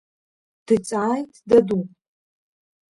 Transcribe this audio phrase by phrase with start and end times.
[0.65, 1.79] Дҵааит Даду.